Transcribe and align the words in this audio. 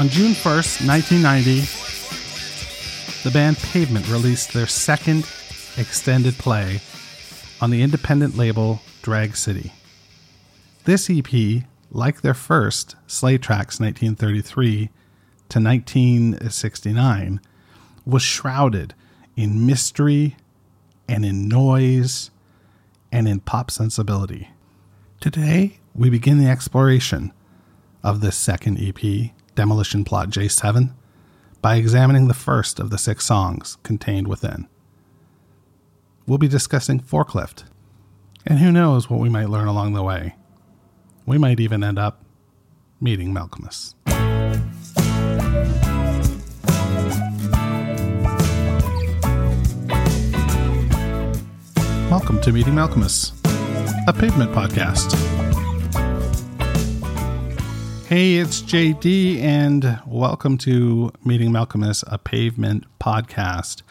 On 0.00 0.08
June 0.08 0.32
1st, 0.32 0.88
1990, 0.88 1.60
the 3.22 3.30
band 3.30 3.58
Pavement 3.58 4.08
released 4.08 4.54
their 4.54 4.66
second 4.66 5.28
extended 5.76 6.38
play 6.38 6.80
on 7.60 7.68
the 7.68 7.82
independent 7.82 8.34
label 8.34 8.80
Drag 9.02 9.36
City. 9.36 9.74
This 10.84 11.10
EP, 11.10 11.64
like 11.90 12.22
their 12.22 12.32
first, 12.32 12.96
Slave 13.06 13.42
Tracks 13.42 13.78
1933 13.78 14.88
to 15.50 15.60
1969, 15.60 17.40
was 18.06 18.22
shrouded 18.22 18.94
in 19.36 19.66
mystery 19.66 20.38
and 21.10 21.26
in 21.26 21.46
noise 21.46 22.30
and 23.12 23.28
in 23.28 23.40
pop 23.40 23.70
sensibility. 23.70 24.48
Today, 25.20 25.78
we 25.94 26.08
begin 26.08 26.38
the 26.38 26.48
exploration 26.48 27.34
of 28.02 28.22
this 28.22 28.38
second 28.38 28.78
EP, 28.78 29.32
Demolition 29.54 30.04
Plot 30.04 30.30
J7, 30.30 30.92
by 31.60 31.76
examining 31.76 32.28
the 32.28 32.34
first 32.34 32.80
of 32.80 32.90
the 32.90 32.98
six 32.98 33.24
songs 33.26 33.76
contained 33.82 34.28
within. 34.28 34.68
We'll 36.26 36.38
be 36.38 36.48
discussing 36.48 37.00
Forklift, 37.00 37.64
and 38.46 38.58
who 38.58 38.72
knows 38.72 39.10
what 39.10 39.20
we 39.20 39.28
might 39.28 39.50
learn 39.50 39.68
along 39.68 39.92
the 39.92 40.02
way. 40.02 40.36
We 41.26 41.38
might 41.38 41.60
even 41.60 41.84
end 41.84 41.98
up 41.98 42.24
meeting 43.00 43.34
Malkmus. 43.34 43.94
Welcome 52.10 52.40
to 52.40 52.52
Meeting 52.52 52.74
Malkmus, 52.74 53.32
a 54.08 54.12
pavement 54.12 54.52
podcast. 54.52 55.29
Hey, 58.10 58.38
it's 58.38 58.60
JD, 58.60 59.40
and 59.40 60.00
welcome 60.04 60.58
to 60.58 61.12
Meeting 61.24 61.52
Malkmus, 61.52 62.02
a 62.08 62.18
pavement 62.18 62.84
podcast. 62.98 63.82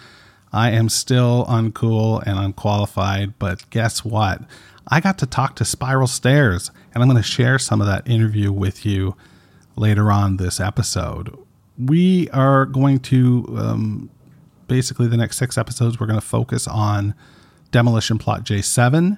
I 0.51 0.71
am 0.71 0.89
still 0.89 1.45
uncool 1.45 2.21
and 2.23 2.37
unqualified, 2.37 3.39
but 3.39 3.69
guess 3.69 4.03
what? 4.03 4.41
I 4.89 4.99
got 4.99 5.19
to 5.19 5.25
talk 5.25 5.55
to 5.55 5.63
Spiral 5.63 6.05
Stairs, 6.05 6.69
and 6.93 7.01
I'm 7.01 7.07
going 7.07 7.15
to 7.15 7.25
share 7.25 7.57
some 7.57 7.79
of 7.79 7.87
that 7.87 8.09
interview 8.09 8.51
with 8.51 8.85
you 8.85 9.15
later 9.77 10.11
on 10.11 10.35
this 10.35 10.59
episode. 10.59 11.33
We 11.77 12.29
are 12.31 12.65
going 12.65 12.99
to 12.99 13.45
um, 13.57 14.09
basically 14.67 15.07
the 15.07 15.15
next 15.15 15.37
six 15.37 15.57
episodes, 15.57 15.97
we're 15.97 16.07
going 16.07 16.19
to 16.19 16.27
focus 16.27 16.67
on 16.67 17.15
Demolition 17.71 18.17
Plot 18.17 18.43
J7. 18.43 19.17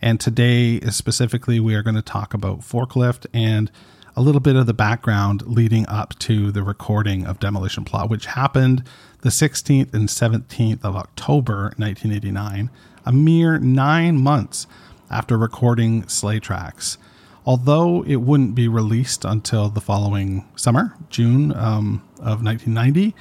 And 0.00 0.18
today, 0.18 0.80
specifically, 0.88 1.60
we 1.60 1.74
are 1.74 1.82
going 1.82 1.96
to 1.96 2.00
talk 2.00 2.32
about 2.32 2.60
Forklift 2.60 3.26
and 3.34 3.70
a 4.18 4.20
little 4.20 4.40
bit 4.40 4.56
of 4.56 4.66
the 4.66 4.74
background 4.74 5.46
leading 5.46 5.86
up 5.86 6.18
to 6.18 6.50
the 6.50 6.64
recording 6.64 7.24
of 7.24 7.38
Demolition 7.38 7.84
Plot, 7.84 8.10
which 8.10 8.26
happened 8.26 8.82
the 9.20 9.28
16th 9.28 9.94
and 9.94 10.08
17th 10.08 10.84
of 10.84 10.96
October 10.96 11.72
1989, 11.76 12.68
a 13.06 13.12
mere 13.12 13.60
nine 13.60 14.18
months 14.18 14.66
after 15.08 15.38
recording 15.38 16.08
Slave 16.08 16.42
Tracks. 16.42 16.98
Although 17.46 18.02
it 18.06 18.16
wouldn't 18.16 18.56
be 18.56 18.66
released 18.66 19.24
until 19.24 19.68
the 19.68 19.80
following 19.80 20.48
summer, 20.56 20.96
June 21.10 21.52
um, 21.52 22.02
of 22.18 22.42
1990, 22.42 23.14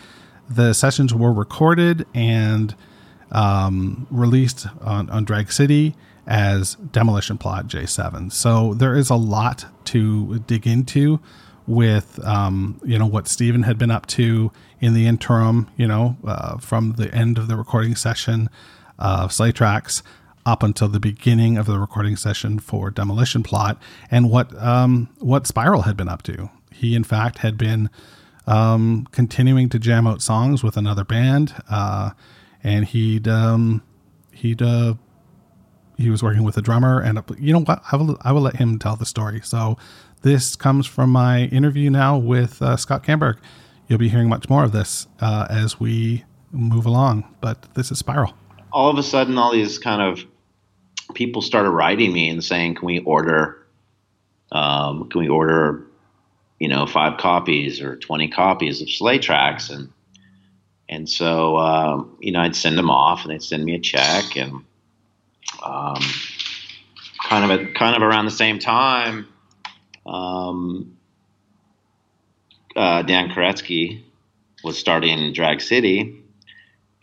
the 0.49 0.73
sessions 0.73 1.13
were 1.13 1.31
recorded 1.31 2.07
and 2.15 2.73
um, 3.31 4.07
released 4.09 4.65
on, 4.81 5.11
on 5.11 5.25
Drag 5.25 5.51
City 5.51 5.95
as 6.27 6.75
Demolition 6.75 7.37
Plot 7.37 7.67
J7. 7.67 8.31
So 8.31 8.73
there 8.73 8.95
is 8.95 9.09
a 9.09 9.15
lot 9.15 9.65
to 9.85 10.39
dig 10.39 10.67
into 10.67 11.19
with 11.65 12.23
um, 12.25 12.79
you 12.85 12.97
know 12.97 13.05
what 13.05 13.27
Stephen 13.27 13.63
had 13.63 13.77
been 13.77 13.91
up 13.91 14.05
to 14.07 14.51
in 14.79 14.93
the 14.93 15.05
interim, 15.05 15.69
you 15.77 15.87
know, 15.87 16.17
uh, 16.25 16.57
from 16.57 16.93
the 16.93 17.13
end 17.13 17.37
of 17.37 17.47
the 17.47 17.55
recording 17.55 17.95
session 17.95 18.49
of 18.99 19.33
Slave 19.33 19.53
Tracks 19.53 20.03
up 20.45 20.63
until 20.63 20.87
the 20.87 20.99
beginning 20.99 21.57
of 21.57 21.65
the 21.65 21.77
recording 21.77 22.15
session 22.15 22.57
for 22.57 22.89
Demolition 22.89 23.43
Plot, 23.43 23.81
and 24.09 24.29
what 24.29 24.55
um, 24.61 25.09
what 25.19 25.45
Spiral 25.45 25.83
had 25.83 25.97
been 25.97 26.09
up 26.09 26.23
to. 26.23 26.49
He, 26.71 26.95
in 26.95 27.03
fact, 27.03 27.39
had 27.39 27.57
been 27.57 27.89
um, 28.45 29.07
continuing 29.11 29.67
to 29.69 29.79
jam 29.79 30.07
out 30.07 30.21
songs 30.21 30.63
with 30.63 30.77
another 30.77 31.03
band, 31.03 31.53
uh, 31.69 32.11
and 32.63 32.85
he'd 32.85 33.27
um, 33.27 33.83
he'd 34.31 34.61
uh, 34.61 34.93
he 35.97 36.09
was 36.09 36.21
working 36.21 36.43
with 36.43 36.57
a 36.57 36.61
drummer, 36.61 37.01
and 37.01 37.21
you 37.39 37.51
know 37.51 37.61
what? 37.61 37.81
I 37.91 37.95
will 37.95 38.17
I 38.21 38.31
will 38.31 38.41
let 38.41 38.57
him 38.57 38.77
tell 38.77 38.95
the 38.95 39.05
story. 39.05 39.41
So 39.43 39.77
this 40.21 40.55
comes 40.55 40.85
from 40.85 41.09
my 41.09 41.45
interview 41.45 41.89
now 41.89 42.17
with 42.17 42.61
uh, 42.61 42.77
Scott 42.77 43.03
Kannberg. 43.03 43.37
You'll 43.87 43.99
be 43.99 44.09
hearing 44.09 44.29
much 44.29 44.49
more 44.49 44.63
of 44.63 44.71
this 44.71 45.07
uh, 45.21 45.47
as 45.49 45.79
we 45.79 46.23
move 46.51 46.85
along, 46.85 47.33
but 47.41 47.73
this 47.73 47.91
is 47.91 47.99
Spiral. 47.99 48.33
All 48.71 48.89
of 48.89 48.97
a 48.97 49.03
sudden, 49.03 49.37
all 49.37 49.51
these 49.51 49.79
kind 49.79 50.01
of 50.01 50.23
people 51.13 51.41
started 51.41 51.71
writing 51.71 52.13
me 52.13 52.29
and 52.29 52.43
saying, 52.43 52.75
"Can 52.75 52.85
we 52.85 52.99
order? 52.99 53.65
Um, 54.51 55.09
can 55.09 55.21
we 55.21 55.27
order? 55.27 55.83
You 56.59 56.67
know, 56.67 56.85
five 56.85 57.17
copies 57.17 57.81
or 57.81 57.95
twenty 57.95 58.27
copies 58.27 58.81
of 58.81 58.89
Slave 58.89 59.21
Tracks?" 59.21 59.69
And 59.69 59.89
and 60.89 61.09
so 61.09 61.57
um, 61.57 62.17
you 62.19 62.31
know, 62.31 62.41
I'd 62.41 62.55
send 62.55 62.77
them 62.77 62.91
off, 62.91 63.23
and 63.23 63.31
they'd 63.31 63.41
send 63.41 63.65
me 63.65 63.73
a 63.73 63.79
check, 63.79 64.35
and 64.35 64.63
um, 65.63 66.01
kind 67.27 67.43
of 67.43 67.51
at, 67.51 67.75
kind 67.75 67.95
of 67.95 68.01
around 68.01 68.25
the 68.25 68.31
same 68.31 68.59
time, 68.59 69.27
um, 70.05 70.97
uh, 72.75 73.01
Dan 73.01 73.29
Koretsky 73.29 74.03
was 74.63 74.77
starting 74.77 75.33
Drag 75.33 75.61
City, 75.61 76.23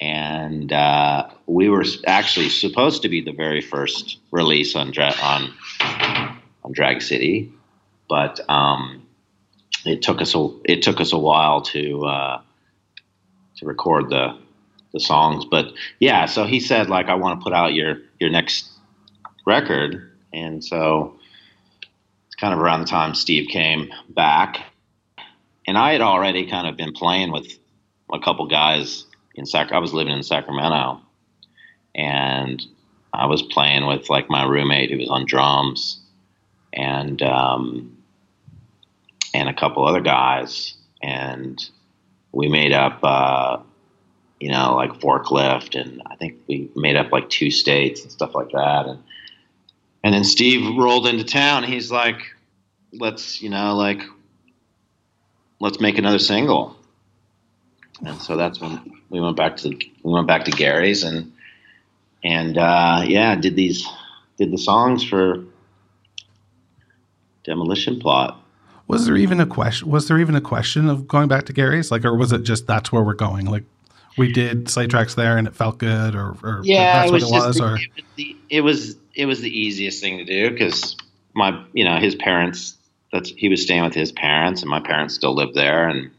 and 0.00 0.72
uh, 0.72 1.28
we 1.47 1.69
were 1.69 1.84
actually 2.06 2.49
supposed 2.49 3.03
to 3.03 3.09
be 3.09 3.21
the 3.21 3.33
very 3.33 3.60
first 3.60 4.19
release 4.31 4.77
on 4.77 4.91
dra- 4.91 5.15
on 5.22 5.53
on 6.62 6.72
Drag 6.72 7.03
City, 7.03 7.53
but 8.09 8.41
um, 8.49 9.06
it 9.84 10.03
took 10.03 10.21
us 10.21 10.34
a 10.34 10.49
it 10.65 10.83
took 10.83 11.00
us 11.00 11.12
a 11.12 11.19
while 11.19 11.60
to 11.62 12.04
uh, 12.06 12.41
to 13.56 13.66
record 13.66 14.10
the 14.10 14.38
the 14.93 15.00
songs. 15.00 15.44
But 15.44 15.72
yeah, 15.99 16.27
so 16.27 16.44
he 16.44 16.60
said 16.60 16.88
like 16.88 17.09
I 17.09 17.15
want 17.15 17.41
to 17.41 17.44
put 17.44 17.53
out 17.53 17.75
your 17.75 17.99
your 18.25 18.33
next 18.33 18.71
record, 19.47 20.11
and 20.33 20.65
so 20.65 21.15
it's 22.27 22.37
kind 22.37 22.55
of 22.55 22.59
around 22.59 22.81
the 22.81 22.87
time 22.87 23.15
Steve 23.15 23.51
came 23.51 23.91
back, 24.09 24.65
and 25.67 25.77
I 25.77 25.93
had 25.93 26.01
already 26.01 26.49
kind 26.49 26.67
of 26.67 26.75
been 26.75 26.93
playing 26.93 27.33
with 27.33 27.59
a 28.13 28.19
couple 28.19 28.47
guys 28.47 29.05
in 29.34 29.45
Sac. 29.45 29.73
I 29.73 29.79
was 29.79 29.93
living 29.93 30.15
in 30.15 30.23
Sacramento, 30.23 31.03
and 31.95 32.65
I 33.13 33.27
was 33.27 33.43
playing 33.43 33.87
with 33.87 34.09
like 34.09 34.31
my 34.31 34.45
roommate 34.45 34.91
who 34.91 34.97
was 34.97 35.11
on 35.11 35.27
drums, 35.27 36.01
and 36.73 37.21
um, 37.21 37.95
and 39.34 39.51
a 39.51 39.55
couple 39.55 39.87
other 39.87 40.01
guys, 40.01 40.75
and 41.03 41.63
we 42.33 42.49
made 42.49 42.73
up. 42.73 43.01
Uh, 43.03 43.59
you 44.44 44.50
know, 44.50 44.75
like 44.77 45.00
forklift, 45.00 45.75
and 45.75 46.03
I 46.05 46.16
think 46.16 46.37
we 46.47 46.69
made 46.77 46.97
up 46.97 47.10
like 47.10 47.31
two 47.31 47.50
states 47.50 48.03
and 48.03 48.12
stuff 48.12 48.34
like 48.34 48.50
that. 48.50 48.84
And 48.84 49.03
and 50.03 50.15
then 50.15 50.22
Steve 50.22 50.77
rolled 50.77 51.06
into 51.06 51.25
town. 51.25 51.65
he's 51.65 51.91
like, 51.91 52.21
"Let's, 52.92 53.41
you 53.41 53.48
know, 53.48 53.74
like, 53.74 54.03
let's 55.60 55.80
make 55.80 55.97
another 55.97 56.19
single." 56.19 56.77
And 58.04 58.21
so 58.21 58.36
that's 58.36 58.60
when 58.60 59.01
we 59.09 59.19
went 59.19 59.39
back 59.39 59.57
to 59.57 59.71
we 59.71 60.13
went 60.13 60.27
back 60.27 60.45
to 60.45 60.51
Gary's 60.51 61.04
and 61.04 61.33
and 62.22 62.59
uh, 62.59 63.01
yeah, 63.07 63.36
did 63.36 63.57
these 63.57 63.89
did 64.36 64.51
the 64.51 64.59
songs 64.59 65.03
for 65.03 65.42
Demolition 67.45 67.98
Plot. 67.98 68.39
Was 68.89 69.07
there 69.07 69.16
even 69.16 69.41
a 69.41 69.47
question? 69.47 69.89
Was 69.89 70.07
there 70.07 70.19
even 70.19 70.34
a 70.34 70.42
question 70.42 70.91
of 70.91 71.09
going 71.09 71.28
back 71.28 71.47
to 71.47 71.54
Gary's? 71.54 71.91
Like, 71.91 72.04
or 72.04 72.15
was 72.15 72.30
it 72.30 72.42
just 72.42 72.66
that's 72.66 72.92
where 72.92 73.03
we're 73.03 73.15
going? 73.15 73.47
Like, 73.47 73.65
we 74.16 74.33
did 74.33 74.69
Slave 74.69 74.89
Tracks 74.91 75.15
there 75.15 75.37
and 75.37 75.47
it 75.47 75.55
felt 75.55 75.78
good, 75.78 76.15
or, 76.15 76.37
or 76.43 76.61
yeah, 76.65 77.01
that's 77.01 77.11
it 77.11 77.13
was 77.13 77.25
what 77.25 77.45
it 77.45 77.47
was, 77.47 77.61
or 77.61 77.77
it 77.77 77.91
was, 77.97 78.05
the, 78.16 78.37
it 78.51 78.61
was 78.61 78.97
it 79.15 79.27
was 79.27 79.41
the 79.41 79.51
easiest 79.51 80.03
thing 80.03 80.19
to 80.19 80.25
do 80.25 80.51
because 80.51 80.97
my 81.34 81.65
you 81.72 81.84
know 81.84 81.99
his 81.99 82.15
parents 82.15 82.77
that's 83.13 83.31
he 83.31 83.49
was 83.49 83.63
staying 83.63 83.84
with 83.84 83.95
his 83.95 84.13
parents 84.13 84.63
and 84.63 84.71
my 84.71 84.81
parents 84.81 85.15
still 85.15 85.34
lived 85.34 85.55
there 85.55 85.89
and 85.89 86.11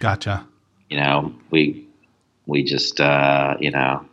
gotcha. 0.00 0.46
You 0.90 0.98
know 0.98 1.34
we 1.50 1.86
we 2.46 2.62
just 2.62 3.00
uh, 3.00 3.56
you 3.60 3.70
know 3.70 4.04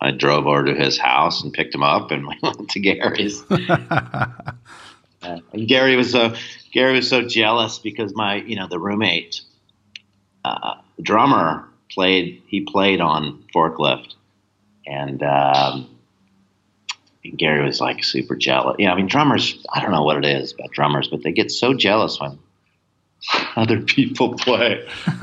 I 0.00 0.10
drove 0.10 0.46
over 0.46 0.64
to 0.64 0.74
his 0.74 0.98
house 0.98 1.42
and 1.42 1.52
picked 1.52 1.74
him 1.74 1.82
up 1.82 2.10
and 2.10 2.26
we 2.28 2.36
went 2.42 2.70
to 2.70 2.80
Gary's. 2.80 3.42
uh, 3.50 4.26
and 5.52 5.68
Gary 5.68 5.96
was 5.96 6.10
so 6.10 6.34
Gary 6.72 6.94
was 6.94 7.08
so 7.08 7.22
jealous 7.22 7.78
because 7.78 8.14
my 8.14 8.36
you 8.36 8.56
know 8.56 8.68
the 8.68 8.78
roommate 8.78 9.40
uh, 10.44 10.74
drummer 11.02 11.68
played 11.92 12.42
he 12.46 12.60
played 12.60 13.00
on 13.00 13.44
forklift, 13.54 14.14
and, 14.86 15.22
um, 15.22 15.98
Gary 17.36 17.64
was 17.64 17.80
like 17.80 18.04
super 18.04 18.36
jealous. 18.36 18.76
Yeah, 18.78 18.92
I 18.92 18.96
mean 18.96 19.06
drummers. 19.06 19.64
I 19.72 19.80
don't 19.80 19.90
know 19.90 20.04
what 20.04 20.16
it 20.16 20.24
is 20.24 20.52
about 20.52 20.70
drummers, 20.70 21.08
but 21.08 21.22
they 21.22 21.32
get 21.32 21.50
so 21.50 21.74
jealous 21.74 22.18
when 22.20 22.38
other 23.56 23.80
people 23.80 24.34
play. 24.34 24.88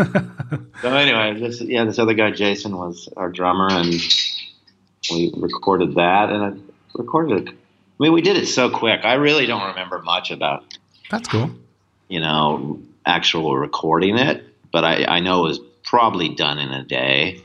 so 0.81 0.95
anyway, 0.95 1.39
this 1.39 1.61
yeah, 1.61 1.85
this 1.85 1.99
other 1.99 2.13
guy 2.13 2.31
Jason 2.31 2.77
was 2.77 3.09
our 3.15 3.29
drummer, 3.29 3.69
and 3.69 3.93
we 5.11 5.33
recorded 5.35 5.95
that, 5.95 6.29
and 6.29 6.43
I 6.43 6.97
recorded 6.97 7.47
it. 7.47 7.53
I 7.53 8.03
mean, 8.03 8.13
we 8.13 8.21
did 8.21 8.37
it 8.37 8.47
so 8.47 8.69
quick. 8.69 9.01
I 9.03 9.13
really 9.13 9.45
don't 9.45 9.69
remember 9.69 10.01
much 10.01 10.31
about. 10.31 10.77
That's 11.09 11.27
cool. 11.29 11.51
You 12.09 12.19
know, 12.19 12.81
actual 13.05 13.55
recording 13.55 14.17
it, 14.17 14.43
but 14.71 14.83
I, 14.83 15.05
I 15.05 15.19
know 15.21 15.45
it 15.45 15.49
was 15.49 15.59
probably 15.85 16.29
done 16.29 16.59
in 16.59 16.71
a 16.71 16.83
day. 16.83 17.41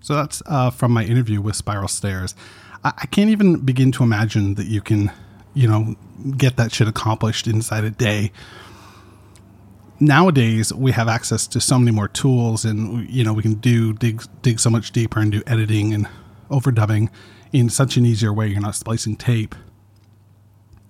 So 0.00 0.14
that's 0.14 0.42
uh, 0.46 0.70
from 0.70 0.92
my 0.92 1.04
interview 1.04 1.40
with 1.40 1.56
Spiral 1.56 1.88
Stairs. 1.88 2.34
I, 2.84 2.92
I 2.98 3.06
can't 3.06 3.30
even 3.30 3.60
begin 3.60 3.92
to 3.92 4.02
imagine 4.02 4.54
that 4.54 4.66
you 4.66 4.80
can, 4.80 5.10
you 5.54 5.68
know, 5.68 5.96
get 6.36 6.56
that 6.56 6.72
shit 6.72 6.88
accomplished 6.88 7.46
inside 7.46 7.84
a 7.84 7.90
day 7.90 8.32
nowadays 10.00 10.72
we 10.72 10.92
have 10.92 11.08
access 11.08 11.46
to 11.46 11.60
so 11.60 11.78
many 11.78 11.90
more 11.90 12.08
tools 12.08 12.64
and 12.64 13.08
you 13.08 13.24
know 13.24 13.32
we 13.32 13.42
can 13.42 13.54
do 13.54 13.92
dig 13.94 14.22
dig 14.42 14.60
so 14.60 14.68
much 14.68 14.92
deeper 14.92 15.20
and 15.20 15.32
do 15.32 15.42
editing 15.46 15.94
and 15.94 16.06
overdubbing 16.50 17.08
in 17.52 17.68
such 17.68 17.96
an 17.96 18.04
easier 18.04 18.32
way 18.32 18.46
you're 18.46 18.60
not 18.60 18.74
splicing 18.74 19.16
tape 19.16 19.54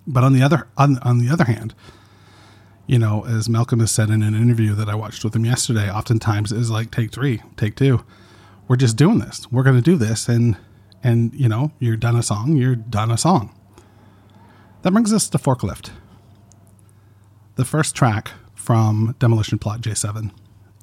but 0.06 0.24
on 0.24 0.32
the 0.32 0.42
other 0.42 0.66
on, 0.76 0.98
on 0.98 1.18
the 1.18 1.30
other 1.30 1.44
hand 1.44 1.74
you 2.86 2.98
know 2.98 3.24
as 3.26 3.48
Malkmus 3.48 3.80
has 3.80 3.90
said 3.90 4.10
in 4.10 4.22
an 4.22 4.34
interview 4.34 4.74
that 4.74 4.88
i 4.88 4.94
watched 4.94 5.24
with 5.24 5.34
him 5.34 5.44
yesterday 5.44 5.90
oftentimes 5.90 6.52
is 6.52 6.70
like 6.70 6.90
take 6.90 7.10
three 7.10 7.42
take 7.56 7.76
two 7.76 8.04
we're 8.68 8.76
just 8.76 8.96
doing 8.96 9.18
this 9.18 9.50
we're 9.50 9.62
going 9.62 9.76
to 9.76 9.82
do 9.82 9.96
this 9.96 10.28
and 10.28 10.56
and 11.02 11.34
you 11.34 11.48
know 11.48 11.72
you're 11.78 11.96
done 11.96 12.16
a 12.16 12.22
song 12.22 12.56
you're 12.56 12.76
done 12.76 13.10
a 13.10 13.18
song 13.18 13.54
that 14.82 14.92
brings 14.92 15.12
us 15.12 15.28
to 15.28 15.38
forklift 15.38 15.90
the 17.56 17.64
first 17.64 17.96
track 17.96 18.30
from 18.54 19.14
Demolition 19.18 19.58
Plot 19.58 19.80
J7. 19.80 20.30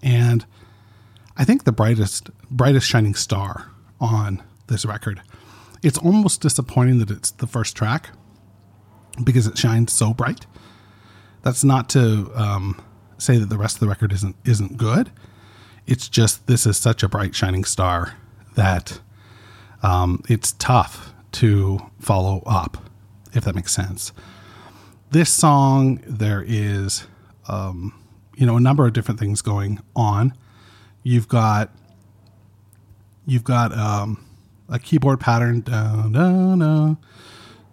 And 0.01 0.45
I 1.37 1.45
think 1.45 1.63
the 1.63 1.71
brightest 1.71 2.29
brightest 2.49 2.87
shining 2.87 3.15
star 3.15 3.71
on 3.99 4.43
this 4.67 4.85
record. 4.85 5.21
It's 5.81 5.97
almost 5.97 6.41
disappointing 6.41 6.99
that 6.99 7.11
it's 7.11 7.31
the 7.31 7.47
first 7.47 7.75
track 7.75 8.09
because 9.23 9.47
it 9.47 9.57
shines 9.57 9.91
so 9.91 10.13
bright. 10.13 10.45
That's 11.43 11.63
not 11.63 11.89
to 11.89 12.31
um, 12.35 12.81
say 13.17 13.37
that 13.37 13.49
the 13.49 13.57
rest 13.57 13.75
of 13.75 13.79
the 13.81 13.87
record 13.87 14.11
isn't 14.13 14.35
isn't 14.45 14.77
good. 14.77 15.11
It's 15.85 16.07
just 16.09 16.47
this 16.47 16.65
is 16.65 16.77
such 16.77 17.03
a 17.03 17.09
bright 17.09 17.35
shining 17.35 17.65
star 17.65 18.15
that 18.55 18.99
um, 19.83 20.23
it's 20.29 20.53
tough 20.53 21.13
to 21.33 21.79
follow 21.99 22.41
up, 22.45 22.77
if 23.33 23.43
that 23.43 23.55
makes 23.55 23.73
sense. 23.73 24.13
This 25.11 25.29
song, 25.29 26.01
there 26.07 26.43
is 26.47 27.05
um, 27.47 27.93
you 28.35 28.45
know 28.45 28.57
a 28.57 28.61
number 28.61 28.87
of 28.87 28.93
different 28.93 29.19
things 29.19 29.41
going 29.41 29.79
on. 29.95 30.33
You've 31.03 31.27
got 31.27 31.71
you've 33.25 33.43
got 33.43 33.77
um, 33.77 34.25
a 34.69 34.79
keyboard 34.79 35.19
pattern, 35.19 35.61
da, 35.61 36.07
da, 36.07 36.55
da, 36.55 36.95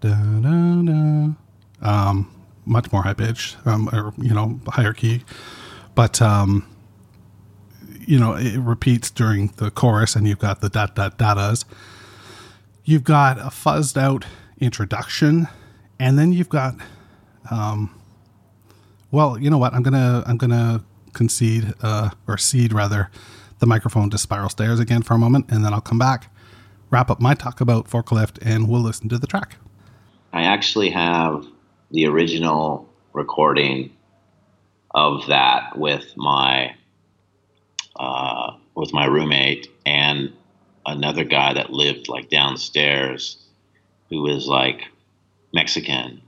da, 0.01 0.41
da, 0.41 0.83
da. 0.83 1.35
Um, 1.83 2.40
much 2.71 2.91
more 2.93 3.03
high 3.03 3.15
pitch, 3.15 3.57
um, 3.67 3.89
or 3.93 4.15
you 4.17 4.33
know 4.33 4.61
higher 4.69 4.93
key, 4.93 5.25
but 5.95 6.23
um, 6.23 6.67
you 8.07 8.19
know 8.19 8.35
it 8.35 8.59
repeats 8.59 9.11
during 9.11 9.49
the 9.57 9.71
chorus, 9.71 10.17
and 10.17 10.27
you've 10.27 10.39
got 10.39 10.61
the 10.61 10.69
dot 10.69 10.95
dot 10.95 11.19
datas. 11.19 11.65
You've 12.85 13.05
got 13.05 13.39
a 13.39 13.51
fuzzed 13.51 13.97
out 13.97 14.25
introduction, 14.59 15.49
and 15.99 16.19
then 16.19 16.33
you've 16.33 16.49
got 16.49 16.77
um, 17.51 17.95
well, 19.11 19.39
you 19.39 19.51
know 19.51 19.59
what? 19.59 19.75
I'm 19.75 19.83
gonna 19.83 20.23
I'm 20.27 20.37
gonna 20.37 20.85
concede 21.13 21.75
uh, 21.83 22.11
or 22.27 22.39
cede 22.39 22.73
rather 22.73 23.11
the 23.59 23.67
microphone 23.67 24.09
to 24.11 24.19
Spiral 24.19 24.49
Stairs 24.49 24.79
again 24.79 25.03
for 25.03 25.15
a 25.15 25.19
moment, 25.19 25.47
and 25.51 25.65
then 25.65 25.75
I'll 25.75 25.81
come 25.81 25.99
back, 25.99 26.33
wrap 26.91 27.11
up 27.11 27.21
my 27.21 27.35
talk 27.35 27.61
about 27.61 27.89
forklift, 27.89 28.39
and 28.43 28.69
we'll 28.69 28.81
listen 28.81 29.09
to 29.09 29.19
the 29.19 29.27
track. 29.27 29.57
I 30.33 30.43
actually 30.43 30.91
have 30.91 31.47
the 31.91 32.07
original 32.07 32.89
recording 33.13 33.93
of 34.93 35.27
that 35.27 35.77
with 35.77 36.17
my 36.17 36.75
uh, 37.97 38.53
with 38.75 38.93
my 38.93 39.07
roommate 39.07 39.69
and 39.85 40.33
another 40.87 41.25
guy 41.25 41.53
that 41.53 41.71
lived 41.71 42.09
like 42.09 42.31
downstairs 42.31 43.37
who 44.09 44.23
was 44.23 44.47
like 44.47 44.89
Mexican, 45.53 46.23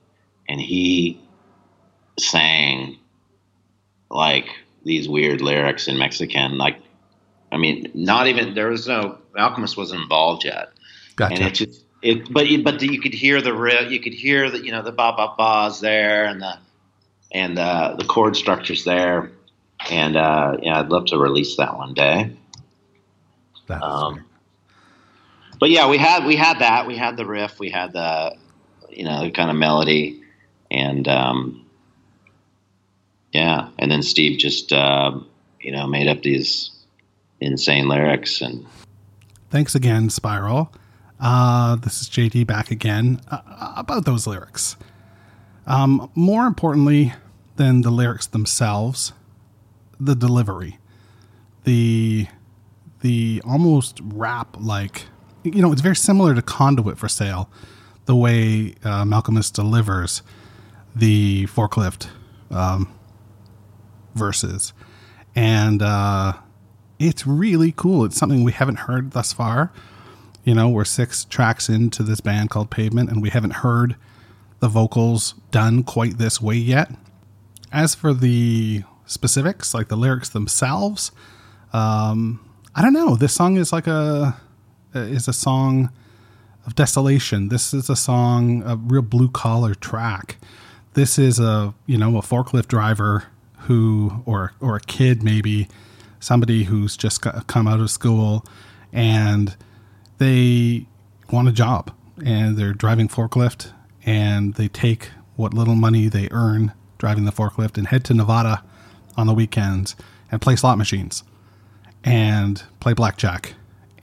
and 0.49 0.61
he 0.61 1.21
sang 2.19 2.99
like 4.11 4.47
these 4.85 5.09
weird 5.09 5.41
lyrics 5.41 5.89
in 5.89 5.99
Mexican. 5.99 6.59
Like, 6.59 6.79
I 7.51 7.57
mean, 7.57 7.91
not 7.95 8.27
even 8.27 8.55
there 8.55 8.69
was 8.69 8.87
no 8.87 9.19
Malkmus 9.37 9.77
wasn't 9.77 10.03
involved 10.03 10.45
yet, 10.45 10.71
gotcha. 11.17 11.35
and 11.35 11.45
it 11.45 11.55
just 11.55 11.85
it. 12.03 12.33
But 12.33 12.47
but 12.65 12.83
you 12.83 13.01
could 13.01 13.15
hear 13.15 13.41
the 13.41 13.55
riff, 13.55 13.91
you 13.91 14.01
could 14.01 14.15
hear 14.15 14.51
the 14.51 14.65
you 14.65 14.73
know 14.73 14.83
the 14.83 14.93
ba 14.93 15.15
ba 15.17 15.35
ba's 15.37 15.81
there 15.81 16.27
and 16.27 16.43
the 16.43 16.59
and 17.33 17.59
uh, 17.59 17.95
the 17.99 18.05
chord 18.05 18.37
structures 18.37 18.85
there, 18.85 19.33
and 19.91 20.17
uh, 20.17 20.59
yeah, 20.63 20.81
I'd 20.81 20.91
love 20.91 21.07
to 21.07 21.19
release 21.19 21.57
that 21.57 21.77
one 21.77 21.95
day. 21.95 22.37
That's 23.67 23.83
um, 23.83 24.25
but 25.59 25.71
yeah, 25.71 25.89
we 25.89 25.97
had 25.97 26.27
we 26.27 26.37
had 26.37 26.59
that. 26.59 26.87
We 26.87 26.97
had 26.97 27.17
the 27.17 27.25
riff. 27.25 27.59
We 27.59 27.71
had 27.71 27.93
the 27.93 28.37
you 28.91 29.05
know 29.05 29.23
the 29.23 29.31
kind 29.31 29.51
of 29.51 29.57
melody, 29.57 30.23
and 30.71 31.07
um, 31.09 31.67
yeah, 33.33 33.69
and 33.79 33.91
then 33.91 34.03
Steve 34.03 34.39
just 34.39 34.73
uh, 34.73 35.19
you 35.61 35.73
know 35.73 35.87
made 35.87 36.09
up 36.09 36.23
these 36.23 36.71
insane 37.41 37.89
lyrics 37.89 38.41
and. 38.41 38.67
Thanks 39.51 39.75
again, 39.75 40.09
Spiral. 40.09 40.73
Uh, 41.23 41.77
this 41.77 42.03
is 42.03 42.09
JD 42.09 42.49
back 42.49 42.73
again 42.73 43.21
uh, 43.31 43.75
about 43.77 44.05
those 44.05 44.27
lyrics. 44.27 44.77
Um, 45.69 46.11
more 46.17 46.47
importantly 46.47 47.15
than 47.55 47.83
the 47.83 47.91
lyrics 47.91 48.27
themselves, 48.27 49.13
the 50.01 50.17
delivery, 50.17 50.79
the 51.63 52.27
the 53.03 53.41
almost 53.47 54.01
rap 54.03 54.57
like 54.59 55.05
you 55.45 55.63
know 55.63 55.71
it's 55.71 55.81
very 55.81 55.95
similar 55.95 56.35
to 56.35 56.43
Conduit 56.43 56.99
for 56.99 57.09
Sale, 57.09 57.49
the 58.07 58.17
way 58.17 58.75
uh, 58.83 59.05
Malkmus 59.05 59.53
delivers 59.53 60.23
the 60.93 61.47
forklift 61.47 62.09
um, 62.51 62.93
verses. 64.17 64.73
And 65.37 65.83
uh, 65.83 66.33
it's 66.99 67.29
really 67.29 67.71
cool. 67.71 68.05
It's 68.05 68.17
something 68.17 68.43
we 68.43 68.53
haven't 68.53 68.81
heard 68.81 69.13
thus 69.13 69.33
far. 69.33 69.73
You 70.45 70.55
know, 70.55 70.69
we're 70.69 70.85
six 70.85 71.25
tracks 71.25 71.69
into 71.69 72.03
this 72.03 72.21
band 72.21 72.51
called 72.51 72.71
Pavement, 72.71 73.11
and 73.11 73.23
we 73.23 73.31
haven't 73.31 73.55
heard 73.55 73.97
the 74.59 74.69
vocals 74.69 75.35
done 75.51 75.85
quite 75.85 76.19
this 76.19 76.41
way 76.41 76.57
yet. 76.57 76.91
As 77.71 77.95
for 77.95 78.13
the 78.13 78.83
specifics, 79.07 79.73
like 79.73 79.89
the 79.89 79.97
lyrics 79.97 80.29
themselves, 80.29 81.13
um, 81.73 82.41
I 82.75 82.83
don't 82.83 82.93
know. 82.93 83.17
This 83.17 83.35
song 83.35 83.57
is 83.57 83.73
like 83.73 83.87
a 83.87 84.37
is 84.95 85.29
a 85.29 85.33
song 85.33 85.91
of 86.67 86.75
desolation. 86.75 87.49
This 87.49 87.73
is 87.73 87.89
a 87.89 87.97
song, 87.97 88.63
a 88.65 88.77
real 88.77 89.03
blue 89.03 89.29
collar 89.29 89.75
track. 89.75 90.39
This 90.95 91.19
is 91.19 91.39
a 91.39 91.75
you 91.87 91.99
know 91.99 92.17
a 92.19 92.23
forklift 92.23 92.69
driver 92.69 93.25
who 93.61 94.23
or 94.27 94.53
or 94.61 94.77
a 94.77 94.81
kid 94.81 95.23
maybe 95.23 95.69
somebody 96.19 96.65
who's 96.65 96.97
just 96.97 97.21
come 97.21 97.67
out 97.67 97.81
of 97.81 97.91
school 97.91 98.45
and 98.93 99.57
they 100.23 100.87
want 101.31 101.49
a 101.49 101.53
job 101.53 101.91
and 102.25 102.57
they're 102.57 102.73
driving 102.73 103.09
forklift 103.09 103.73
and 104.05 104.55
they 104.55 104.69
take 104.69 105.11
what 105.35 105.53
little 105.53 105.75
money 105.75 106.09
they 106.09 106.29
earn 106.31 106.73
driving 106.99 107.25
the 107.25 107.33
forklift 107.33 107.77
and 107.77 107.89
head 107.89 108.05
to 108.05 108.15
Nevada 108.15 108.63
on 109.17 109.27
the 109.27 109.35
weekends 109.35 109.97
and 110.31 110.41
play 110.41 110.55
slot 110.55 110.79
machines 110.79 111.25
and 112.05 112.63
play 112.79 112.93
blackjack 112.93 113.55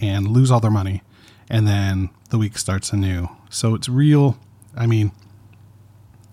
and 0.02 0.28
lose 0.28 0.52
all 0.52 0.60
their 0.60 0.70
money 0.70 1.02
and 1.50 1.66
then 1.66 2.10
the 2.30 2.38
week 2.38 2.58
starts 2.58 2.92
anew. 2.92 3.30
So 3.50 3.74
it's 3.74 3.88
real 3.88 4.38
I 4.76 4.86
mean 4.86 5.12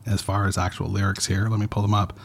as 0.05 0.21
far 0.21 0.47
as 0.47 0.59
actual 0.59 0.89
lyrics 0.89 1.27
here, 1.27 1.49
let 1.49 1.61
me 1.61 1.67
pull 1.67 1.83
them 1.83 1.95
up. 1.95 2.19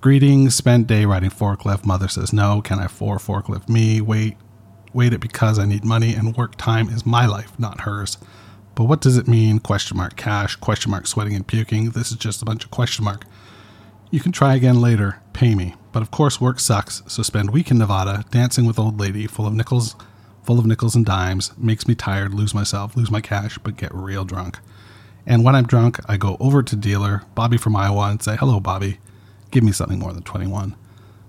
Greetings, 0.00 0.54
spent 0.54 0.86
day 0.86 1.04
riding 1.04 1.30
forklift. 1.30 1.86
Mother 1.86 2.08
says 2.08 2.32
no. 2.32 2.60
Can 2.60 2.78
I 2.78 2.88
for 2.88 3.18
forklift 3.18 3.68
me? 3.68 4.00
Wait, 4.00 4.36
wait 4.94 5.12
it 5.12 5.20
because 5.20 5.58
I 5.58 5.66
need 5.66 5.84
money 5.84 6.14
and 6.14 6.36
work 6.36 6.56
time 6.56 6.88
is 6.88 7.06
my 7.06 7.26
life, 7.26 7.58
not 7.58 7.82
hers. 7.82 8.18
But 8.74 8.84
what 8.84 9.00
does 9.00 9.16
it 9.16 9.28
mean? 9.28 9.58
Question 9.58 9.96
mark 9.96 10.16
cash, 10.16 10.56
question 10.56 10.90
mark 10.90 11.06
sweating 11.06 11.34
and 11.34 11.46
puking. 11.46 11.90
This 11.90 12.10
is 12.10 12.16
just 12.16 12.42
a 12.42 12.44
bunch 12.44 12.64
of 12.64 12.70
question 12.70 13.04
mark. 13.04 13.24
You 14.10 14.20
can 14.20 14.32
try 14.32 14.54
again 14.54 14.80
later. 14.80 15.20
Pay 15.32 15.54
me. 15.54 15.74
But 15.92 16.02
of 16.02 16.10
course 16.10 16.40
work 16.40 16.58
sucks, 16.58 17.02
so 17.06 17.22
spend 17.22 17.50
week 17.50 17.70
in 17.70 17.78
Nevada 17.78 18.24
dancing 18.30 18.64
with 18.64 18.78
old 18.78 18.98
lady 18.98 19.26
full 19.26 19.46
of 19.46 19.54
nickels 19.54 19.94
full 20.42 20.58
of 20.58 20.66
nickels 20.66 20.94
and 20.94 21.06
dimes, 21.06 21.52
makes 21.56 21.86
me 21.86 21.94
tired, 21.94 22.34
lose 22.34 22.54
myself, 22.54 22.96
lose 22.96 23.10
my 23.10 23.20
cash, 23.20 23.58
but 23.58 23.76
get 23.76 23.94
real 23.94 24.24
drunk. 24.24 24.58
And 25.26 25.44
when 25.44 25.54
I'm 25.54 25.66
drunk, 25.66 26.00
I 26.08 26.16
go 26.16 26.36
over 26.40 26.62
to 26.62 26.76
dealer, 26.76 27.22
Bobby 27.34 27.56
from 27.56 27.76
Iowa, 27.76 28.10
and 28.10 28.22
say, 28.22 28.36
Hello, 28.36 28.58
Bobby 28.58 28.98
give 29.50 29.62
me 29.62 29.72
something 29.72 29.98
more 29.98 30.12
than 30.12 30.22
21. 30.24 30.74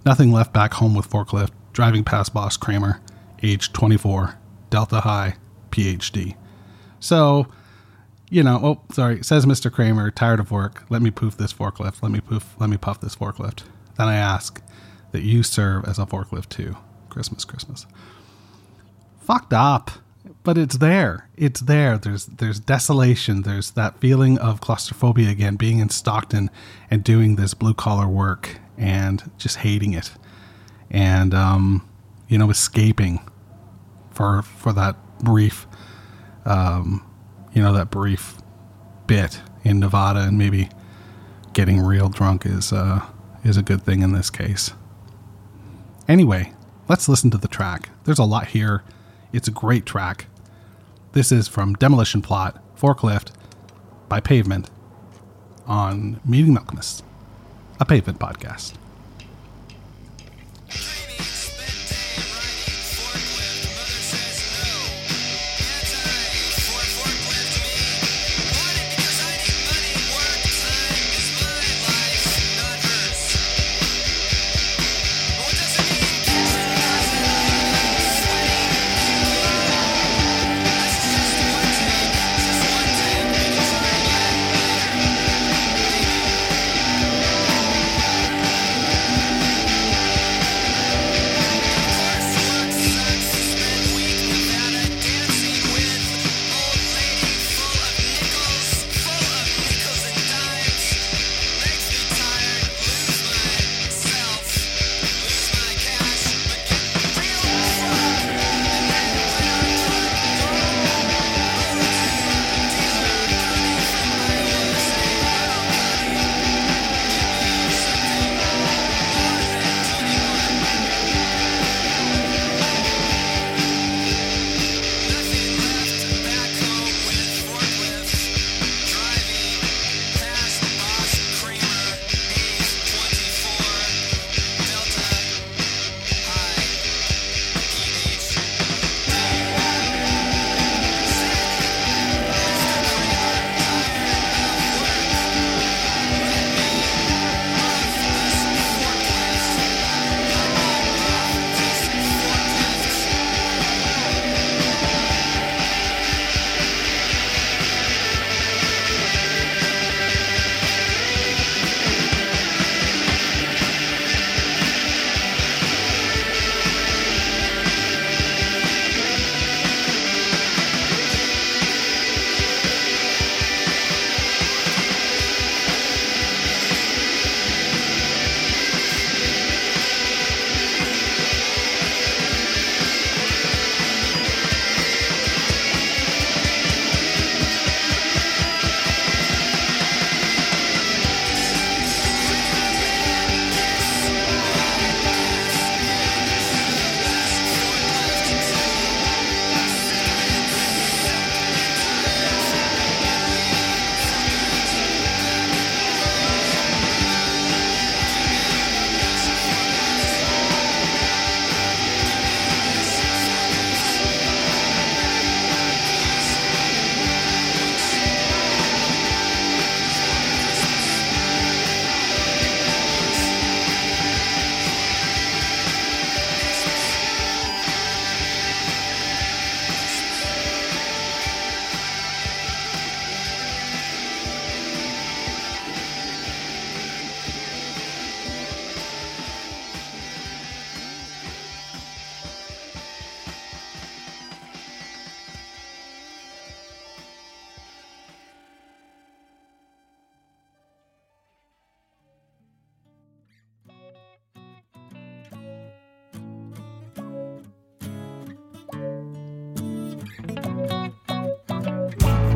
Nothing 0.05 0.32
left 0.32 0.51
back 0.51 0.74
home 0.75 0.96
with 0.96 1.10
forklift, 1.10 1.51
driving 1.74 2.03
past 2.03 2.34
boss 2.34 2.58
Kramer, 2.58 3.01
age 3.44 3.74
24, 3.74 4.38
Delta 4.70 5.02
High, 5.02 5.36
PhD. 5.70 6.36
So, 7.00 7.48
you 8.30 8.42
know, 8.42 8.60
oh, 8.64 8.82
sorry, 8.94 9.24
says 9.24 9.46
Mr. 9.46 9.72
Kramer, 9.72 10.10
tired 10.10 10.40
of 10.40 10.50
work. 10.50 10.86
Let 10.90 11.02
me 11.02 11.12
poof 11.12 11.38
this 11.38 11.54
forklift. 11.54 12.02
Let 12.02 12.12
me 12.12 12.22
poof, 12.22 12.56
let 12.60 12.70
me 12.70 12.78
puff 12.78 13.02
this 13.02 13.16
forklift. 13.16 13.64
Then 13.98 14.08
I 14.08 14.16
ask 14.16 14.62
that 15.12 15.22
you 15.22 15.44
serve 15.44 15.86
as 15.86 16.00
a 16.00 16.06
forklift 16.06 16.50
too. 16.50 16.78
Christmas, 17.10 17.46
Christmas. 17.46 17.86
Fucked 19.22 19.54
up, 19.54 19.92
but 20.44 20.58
it's 20.58 20.78
there. 20.78 21.30
It's 21.38 21.62
there. 21.62 21.98
There's 21.98 22.26
there's 22.26 22.60
desolation. 22.60 23.44
There's 23.44 23.72
that 23.72 24.00
feeling 24.00 24.38
of 24.40 24.62
claustrophobia 24.62 25.30
again, 25.30 25.56
being 25.56 25.80
in 25.80 25.90
Stockton 25.90 26.50
and 26.90 27.04
doing 27.04 27.36
this 27.36 27.54
blue 27.54 27.74
collar 27.74 28.08
work 28.08 28.58
and 28.78 29.30
just 29.38 29.58
hating 29.58 29.94
it, 29.94 30.12
and 30.90 31.34
um, 31.34 31.88
you 32.28 32.38
know, 32.38 32.50
escaping 32.50 33.20
for 34.13 34.41
for 34.41 34.72
that 34.74 34.96
brief, 35.20 35.67
um, 36.46 37.05
you 37.53 37.62
know, 37.62 37.74
that 37.74 37.89
brief 37.89 38.38
bit 39.08 39.41
in 39.63 39.79
Nevada, 39.79 40.22
and 40.22 40.38
maybe 40.38 40.70
getting 41.53 41.79
real 41.79 42.10
drunk 42.10 42.46
is 42.46 42.72
uh, 42.72 43.05
is 43.43 43.58
a 43.58 43.62
good 43.62 43.84
thing 43.84 44.01
in 44.01 44.13
this 44.13 44.29
case. 44.29 44.72
Anyway, 46.08 46.53
let's 46.88 47.08
listen 47.08 47.32
to 47.32 47.38
the 47.38 47.48
track. 47.48 47.89
There's 48.05 48.20
a 48.20 48.25
lot 48.25 48.48
here. 48.48 48.84
It's 49.32 49.48
a 49.48 49.51
great 49.51 49.86
track. 49.86 50.27
This 51.13 51.32
is 51.32 51.48
from 51.48 51.75
Demolition 51.75 52.22
Plot, 52.22 52.62
Forklift, 52.77 53.32
by 54.10 54.20
Pavement, 54.20 54.70
on 55.65 56.20
Meeting 56.25 56.55
Malkmus, 56.55 57.03
a 57.79 57.86
Pavement 57.86 58.20
podcast. 58.20 58.74